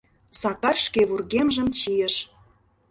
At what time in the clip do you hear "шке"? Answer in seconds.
0.85-1.01